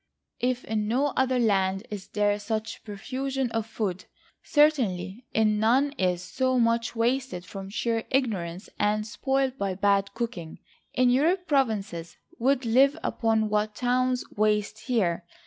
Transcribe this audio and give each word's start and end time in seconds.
If 0.39 0.63
in 0.65 0.87
no 0.87 1.13
other 1.15 1.37
land 1.37 1.85
is 1.91 2.07
there 2.07 2.39
such 2.39 2.83
profusion 2.83 3.51
of 3.51 3.67
food, 3.67 4.05
certainly 4.41 5.27
in 5.31 5.59
none 5.59 5.91
is 5.91 6.23
so 6.23 6.57
much 6.57 6.95
wasted 6.95 7.45
from 7.45 7.69
sheer 7.69 8.03
ignorance, 8.09 8.67
and 8.79 9.05
spoiled 9.05 9.59
by 9.59 9.75
bad 9.75 10.15
cooking. 10.15 10.57
In 10.95 11.11
Europe 11.11 11.45
provinces 11.45 12.17
would 12.39 12.65
live 12.65 12.97
upon 13.03 13.47
what 13.47 13.75
towns 13.75 14.25
waste 14.35 14.79
here. 14.85 15.23